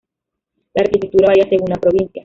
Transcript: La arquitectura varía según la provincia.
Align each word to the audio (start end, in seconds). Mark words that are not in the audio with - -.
La 0.73 0.81
arquitectura 0.81 1.27
varía 1.27 1.47
según 1.47 1.69
la 1.69 1.75
provincia. 1.75 2.19